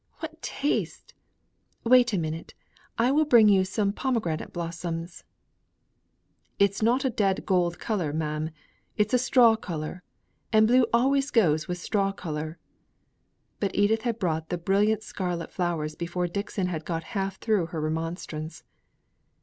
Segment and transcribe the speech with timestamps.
[0.17, 1.13] What taste!
[1.83, 2.55] Wait a minute,
[2.97, 5.23] and I will bring you some pomegranate blossoms."
[6.57, 8.49] "It's not a dead gold colour ma'am.
[8.97, 10.01] It's a straw colour.
[10.51, 12.57] And blue always goes with straw colour."
[13.59, 17.79] But Edith had brought the brilliant scarlet flowers before Dixon had got half through her
[17.79, 18.63] remonstrance.